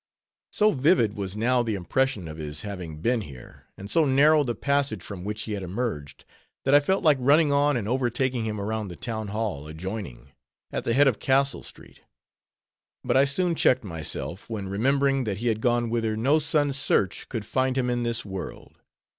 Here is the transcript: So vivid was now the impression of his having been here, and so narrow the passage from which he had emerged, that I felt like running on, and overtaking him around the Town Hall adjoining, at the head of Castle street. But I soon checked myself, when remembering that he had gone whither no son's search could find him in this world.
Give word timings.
So 0.51 0.71
vivid 0.71 1.15
was 1.15 1.37
now 1.37 1.61
the 1.61 1.75
impression 1.75 2.27
of 2.27 2.39
his 2.39 2.61
having 2.61 3.01
been 3.01 3.21
here, 3.21 3.67
and 3.77 3.87
so 3.87 4.03
narrow 4.03 4.43
the 4.43 4.55
passage 4.55 5.03
from 5.03 5.23
which 5.23 5.43
he 5.43 5.51
had 5.51 5.61
emerged, 5.61 6.25
that 6.65 6.73
I 6.73 6.79
felt 6.79 7.03
like 7.03 7.19
running 7.21 7.51
on, 7.51 7.77
and 7.77 7.87
overtaking 7.87 8.43
him 8.45 8.59
around 8.59 8.87
the 8.87 8.95
Town 8.95 9.27
Hall 9.27 9.67
adjoining, 9.67 10.31
at 10.71 10.85
the 10.85 10.95
head 10.95 11.07
of 11.07 11.19
Castle 11.19 11.61
street. 11.61 11.99
But 13.03 13.15
I 13.15 13.25
soon 13.25 13.53
checked 13.53 13.83
myself, 13.83 14.49
when 14.49 14.69
remembering 14.69 15.23
that 15.25 15.37
he 15.37 15.49
had 15.49 15.61
gone 15.61 15.91
whither 15.91 16.17
no 16.17 16.39
son's 16.39 16.77
search 16.79 17.29
could 17.29 17.45
find 17.45 17.77
him 17.77 17.87
in 17.91 18.01
this 18.01 18.25
world. 18.25 18.77